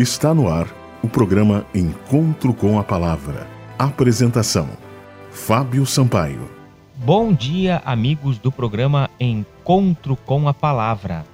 Está 0.00 0.32
no 0.32 0.48
ar 0.48 0.66
o 1.02 1.08
programa 1.10 1.66
Encontro 1.74 2.54
com 2.54 2.78
a 2.78 2.82
Palavra. 2.82 3.46
Apresentação: 3.78 4.66
Fábio 5.30 5.84
Sampaio. 5.84 6.50
Bom 6.96 7.34
dia, 7.34 7.82
amigos 7.84 8.38
do 8.38 8.50
programa 8.50 9.10
Encontro 9.20 10.16
com 10.16 10.48
a 10.48 10.54
Palavra. 10.54 11.26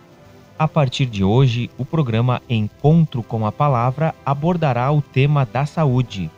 A 0.58 0.66
partir 0.66 1.06
de 1.06 1.22
hoje, 1.22 1.70
o 1.78 1.84
programa 1.84 2.42
Encontro 2.50 3.22
com 3.22 3.46
a 3.46 3.52
Palavra 3.52 4.12
abordará 4.26 4.90
o 4.90 5.00
tema 5.00 5.46
da 5.46 5.64
saúde. 5.64 6.28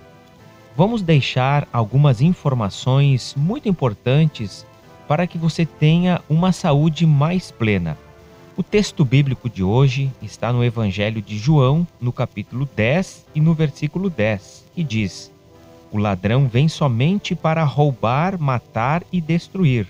Vamos 0.77 1.01
deixar 1.01 1.67
algumas 1.73 2.21
informações 2.21 3.35
muito 3.39 3.71
importantes 3.71 4.67
para 5.09 5.27
que 5.27 5.39
você 5.39 5.65
tenha 5.65 6.21
uma 6.29 6.53
saúde 6.53 7.07
mais 7.07 7.51
plena. 7.51 7.97
O 8.59 8.63
texto 8.65 9.05
bíblico 9.05 9.49
de 9.49 9.63
hoje 9.63 10.11
está 10.21 10.53
no 10.53 10.65
Evangelho 10.65 11.23
de 11.23 11.39
João, 11.39 11.87
no 12.01 12.13
capítulo 12.13 12.69
10 12.75 13.27
e 13.33 13.41
no 13.41 13.55
versículo 13.55 14.11
10, 14.11 14.65
que 14.75 14.83
diz: 14.83 15.31
O 15.93 15.97
ladrão 15.97 16.49
vem 16.49 16.67
somente 16.67 17.37
para 17.37 17.63
roubar, 17.63 18.37
matar 18.37 19.05
e 19.13 19.21
destruir. 19.21 19.87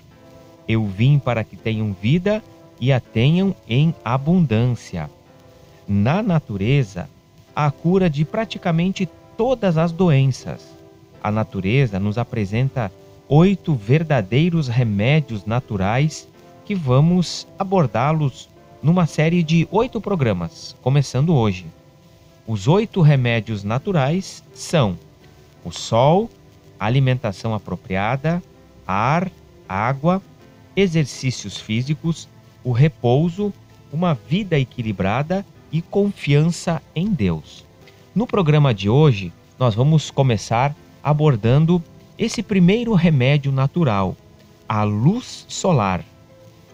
Eu 0.67 0.85
vim 0.85 1.17
para 1.17 1.43
que 1.43 1.57
tenham 1.57 1.95
vida 1.99 2.43
e 2.79 2.93
a 2.93 2.99
tenham 2.99 3.55
em 3.67 3.91
abundância. 4.05 5.09
Na 5.87 6.21
natureza, 6.21 7.09
há 7.55 7.65
a 7.65 7.71
cura 7.71 8.07
de 8.07 8.23
praticamente 8.23 9.09
todas 9.35 9.79
as 9.79 9.91
doenças. 9.91 10.63
A 11.23 11.31
natureza 11.31 11.99
nos 11.99 12.19
apresenta 12.19 12.91
oito 13.27 13.73
verdadeiros 13.73 14.67
remédios 14.67 15.43
naturais 15.43 16.27
que 16.65 16.75
vamos 16.75 17.47
abordá-los 17.57 18.47
numa 18.81 19.05
série 19.05 19.43
de 19.43 19.67
oito 19.71 19.99
programas, 19.99 20.75
começando 20.81 21.35
hoje. 21.35 21.65
Os 22.47 22.67
oito 22.67 23.01
remédios 23.01 23.63
naturais 23.63 24.43
são 24.53 24.97
o 25.63 25.71
sol, 25.71 26.29
alimentação 26.79 27.53
apropriada, 27.53 28.41
ar, 28.87 29.29
água, 29.67 30.21
exercícios 30.75 31.57
físicos, 31.57 32.27
o 32.63 32.71
repouso, 32.71 33.53
uma 33.91 34.13
vida 34.13 34.57
equilibrada 34.57 35.45
e 35.71 35.81
confiança 35.81 36.81
em 36.95 37.07
Deus. 37.07 37.65
No 38.15 38.25
programa 38.25 38.73
de 38.73 38.89
hoje, 38.89 39.31
nós 39.59 39.75
vamos 39.75 40.09
começar 40.09 40.75
abordando 41.03 41.83
esse 42.17 42.41
primeiro 42.41 42.93
remédio 42.93 43.51
natural, 43.51 44.15
a 44.67 44.83
luz 44.83 45.45
solar 45.47 46.03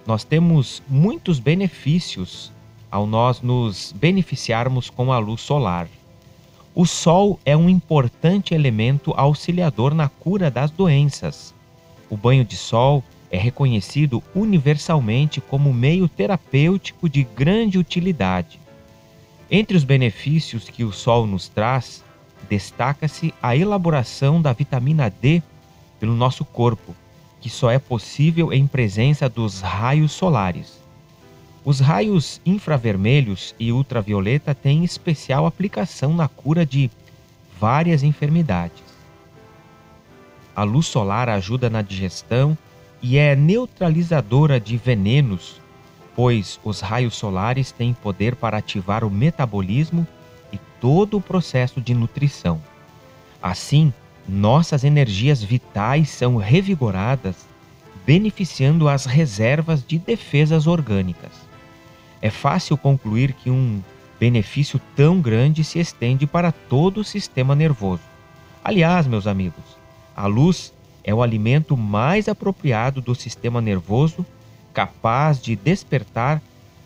nós 0.05 0.23
temos 0.23 0.83
muitos 0.87 1.39
benefícios 1.39 2.51
ao 2.91 3.07
nós 3.07 3.41
nos 3.41 3.91
beneficiarmos 3.91 4.89
com 4.89 5.11
a 5.11 5.17
luz 5.17 5.41
solar. 5.41 5.87
O 6.73 6.85
sol 6.85 7.39
é 7.45 7.55
um 7.55 7.69
importante 7.69 8.53
elemento 8.53 9.13
auxiliador 9.15 9.93
na 9.93 10.07
cura 10.07 10.51
das 10.51 10.69
doenças. 10.69 11.53
O 12.09 12.15
banho 12.15 12.45
de 12.45 12.55
sol 12.55 13.03
é 13.31 13.37
reconhecido 13.37 14.21
universalmente 14.35 15.41
como 15.41 15.73
meio 15.73 16.07
terapêutico 16.07 17.09
de 17.09 17.23
grande 17.23 17.77
utilidade. 17.77 18.59
Entre 19.49 19.75
os 19.75 19.83
benefícios 19.83 20.69
que 20.69 20.83
o 20.83 20.91
sol 20.91 21.25
nos 21.25 21.47
traz, 21.47 22.03
destaca-se 22.49 23.33
a 23.41 23.55
elaboração 23.55 24.41
da 24.41 24.53
vitamina 24.53 25.09
D 25.09 25.41
pelo 25.99 26.13
nosso 26.13 26.45
corpo, 26.45 26.95
que 27.45 27.49
só 27.51 27.69
é 27.69 27.77
possível 27.77 28.51
em 28.51 28.65
presença 28.65 29.29
dos 29.29 29.61
raios 29.61 30.13
solares. 30.13 30.81
Os 31.63 31.79
raios 31.79 32.41
infravermelhos 32.43 33.53
e 33.59 33.71
ultravioleta 33.71 34.55
têm 34.55 34.83
especial 34.83 35.45
aplicação 35.45 36.11
na 36.11 36.27
cura 36.27 36.65
de 36.65 36.89
várias 37.59 38.01
enfermidades. 38.01 38.81
A 40.55 40.63
luz 40.63 40.87
solar 40.87 41.29
ajuda 41.29 41.69
na 41.69 41.83
digestão 41.83 42.57
e 42.99 43.15
é 43.15 43.35
neutralizadora 43.35 44.59
de 44.59 44.75
venenos, 44.75 45.61
pois 46.15 46.59
os 46.63 46.81
raios 46.81 47.13
solares 47.13 47.71
têm 47.71 47.93
poder 47.93 48.35
para 48.35 48.57
ativar 48.57 49.03
o 49.03 49.11
metabolismo 49.11 50.07
e 50.51 50.57
todo 50.81 51.17
o 51.17 51.21
processo 51.21 51.79
de 51.79 51.93
nutrição. 51.93 52.59
Assim, 53.39 53.93
nossas 54.27 54.83
energias 54.83 55.43
vitais 55.43 56.09
são 56.09 56.37
revigoradas, 56.37 57.35
beneficiando 58.05 58.87
as 58.87 59.05
reservas 59.05 59.83
de 59.85 59.97
defesas 59.97 60.67
orgânicas. 60.67 61.31
É 62.21 62.29
fácil 62.29 62.77
concluir 62.77 63.33
que 63.33 63.49
um 63.49 63.81
benefício 64.19 64.79
tão 64.95 65.21
grande 65.21 65.63
se 65.63 65.79
estende 65.79 66.25
para 66.25 66.51
todo 66.51 67.01
o 67.01 67.03
sistema 67.03 67.55
nervoso. 67.55 68.03
Aliás, 68.63 69.05
meus 69.05 69.27
amigos, 69.27 69.63
a 70.15 70.25
luz 70.25 70.73
é 71.03 71.13
o 71.13 71.21
alimento 71.21 71.77
mais 71.77 72.27
apropriado 72.27 73.01
do 73.01 73.13
sistema 73.13 73.61
nervoso, 73.61 74.25
capaz 74.73 75.39
de 75.39 75.55
despertar 75.55 76.41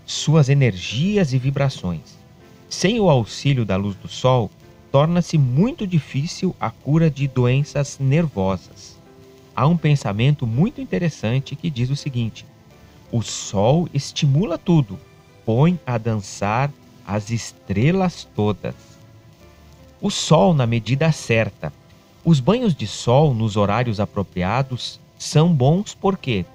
suas 0.05 0.49
energias 0.49 1.31
e 1.31 1.37
vibrações. 1.37 2.17
Sem 2.69 2.99
o 2.99 3.09
auxílio 3.09 3.63
da 3.63 3.77
luz 3.77 3.95
do 3.95 4.07
sol, 4.07 4.51
torna-se 4.91 5.37
muito 5.37 5.85
difícil 5.85 6.55
a 6.59 6.69
cura 6.69 7.09
de 7.09 7.27
doenças 7.27 7.97
nervosas. 7.99 8.97
Há 9.55 9.67
um 9.67 9.77
pensamento 9.77 10.47
muito 10.47 10.81
interessante 10.81 11.55
que 11.55 11.69
diz 11.69 11.89
o 11.89 11.95
seguinte: 11.95 12.45
o 13.11 13.21
sol 13.21 13.89
estimula 13.93 14.57
tudo, 14.57 14.99
põe 15.45 15.79
a 15.85 15.97
dançar 15.97 16.71
as 17.05 17.29
estrelas 17.29 18.27
todas. 18.35 18.75
O 20.01 20.09
sol 20.09 20.53
na 20.53 20.65
medida 20.65 21.11
certa. 21.11 21.73
Os 22.23 22.39
banhos 22.39 22.75
de 22.75 22.85
sol 22.85 23.33
nos 23.33 23.57
horários 23.57 23.99
apropriados 23.99 24.99
são 25.17 25.53
bons 25.53 25.93
porque 25.93 26.45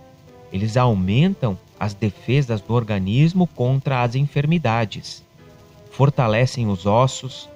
eles 0.52 0.76
aumentam 0.76 1.58
as 1.78 1.92
defesas 1.92 2.60
do 2.60 2.72
organismo 2.72 3.46
contra 3.46 4.02
as 4.02 4.14
enfermidades, 4.14 5.24
fortalecem 5.90 6.68
os 6.68 6.86
ossos, 6.86 7.48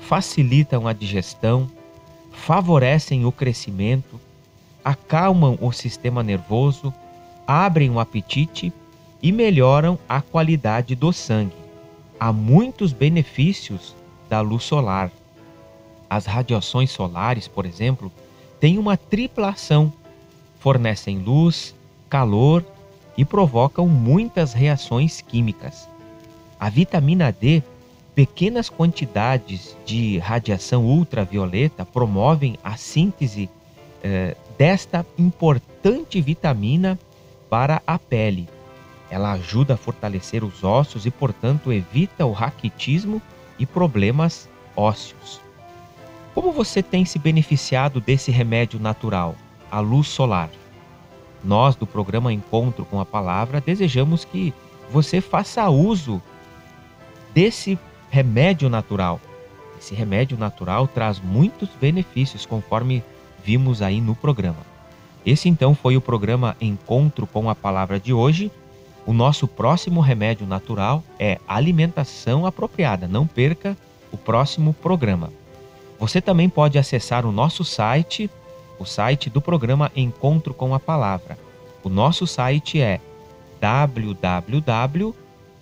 facilitam 0.00 0.88
a 0.88 0.92
digestão, 0.92 1.70
favorecem 2.32 3.24
o 3.24 3.32
crescimento, 3.32 4.20
acalmam 4.84 5.58
o 5.60 5.70
sistema 5.72 6.22
nervoso, 6.22 6.92
abrem 7.46 7.90
o 7.90 8.00
apetite 8.00 8.72
e 9.22 9.30
melhoram 9.30 9.98
a 10.08 10.20
qualidade 10.20 10.94
do 10.94 11.12
sangue. 11.12 11.54
Há 12.18 12.32
muitos 12.32 12.92
benefícios 12.92 13.94
da 14.28 14.40
luz 14.40 14.64
solar. 14.64 15.10
As 16.08 16.26
radiações 16.26 16.90
solares, 16.90 17.46
por 17.46 17.64
exemplo, 17.64 18.10
têm 18.58 18.78
uma 18.78 18.96
tripla 18.96 19.50
ação: 19.50 19.92
fornecem 20.58 21.18
luz, 21.18 21.74
calor 22.08 22.64
e 23.16 23.24
provocam 23.24 23.86
muitas 23.86 24.52
reações 24.52 25.20
químicas. 25.20 25.88
A 26.58 26.68
vitamina 26.68 27.32
D 27.32 27.62
pequenas 28.20 28.68
quantidades 28.68 29.74
de 29.86 30.18
radiação 30.18 30.84
ultravioleta 30.84 31.86
promovem 31.86 32.58
a 32.62 32.76
síntese 32.76 33.48
eh, 34.04 34.36
desta 34.58 35.06
importante 35.16 36.20
vitamina 36.20 36.98
para 37.48 37.80
a 37.86 37.98
pele. 37.98 38.46
Ela 39.10 39.32
ajuda 39.32 39.72
a 39.72 39.76
fortalecer 39.78 40.44
os 40.44 40.62
ossos 40.62 41.06
e, 41.06 41.10
portanto, 41.10 41.72
evita 41.72 42.26
o 42.26 42.32
raquitismo 42.32 43.22
e 43.58 43.64
problemas 43.64 44.50
ósseos. 44.76 45.40
Como 46.34 46.52
você 46.52 46.82
tem 46.82 47.06
se 47.06 47.18
beneficiado 47.18 48.02
desse 48.02 48.30
remédio 48.30 48.78
natural, 48.78 49.34
a 49.70 49.80
luz 49.80 50.08
solar? 50.08 50.50
Nós, 51.42 51.74
do 51.74 51.86
programa 51.86 52.30
Encontro 52.30 52.84
com 52.84 53.00
a 53.00 53.06
Palavra, 53.06 53.62
desejamos 53.62 54.26
que 54.26 54.52
você 54.90 55.22
faça 55.22 55.70
uso 55.70 56.20
desse 57.32 57.78
remédio 58.10 58.68
natural. 58.68 59.20
Esse 59.78 59.94
remédio 59.94 60.36
natural 60.36 60.86
traz 60.86 61.18
muitos 61.20 61.70
benefícios, 61.80 62.44
conforme 62.44 63.02
vimos 63.42 63.80
aí 63.80 64.00
no 64.00 64.14
programa. 64.14 64.58
Esse 65.24 65.48
então 65.48 65.74
foi 65.74 65.96
o 65.96 66.00
programa 66.00 66.56
Encontro 66.60 67.26
com 67.26 67.48
a 67.48 67.54
Palavra 67.54 67.98
de 67.98 68.12
hoje. 68.12 68.50
O 69.06 69.12
nosso 69.12 69.46
próximo 69.46 70.00
remédio 70.00 70.46
natural 70.46 71.02
é 71.18 71.38
alimentação 71.48 72.44
apropriada. 72.44 73.08
Não 73.08 73.26
perca 73.26 73.76
o 74.12 74.18
próximo 74.18 74.74
programa. 74.74 75.32
Você 75.98 76.20
também 76.20 76.48
pode 76.48 76.78
acessar 76.78 77.24
o 77.24 77.32
nosso 77.32 77.64
site, 77.64 78.30
o 78.78 78.84
site 78.84 79.30
do 79.30 79.40
programa 79.40 79.90
Encontro 79.94 80.52
com 80.52 80.74
a 80.74 80.80
Palavra. 80.80 81.38
O 81.82 81.88
nosso 81.88 82.26
site 82.26 82.80
é 82.80 83.00
www 83.60 85.14